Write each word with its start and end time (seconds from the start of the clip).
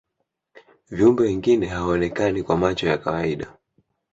viumbe 0.89 1.23
wengine 1.23 1.67
hawaonekani 1.67 2.43
kwa 2.43 2.57
macho 2.57 2.87
ya 2.87 2.97
kawaida 2.97 3.57